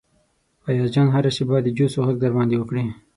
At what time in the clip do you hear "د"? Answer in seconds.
1.63-1.67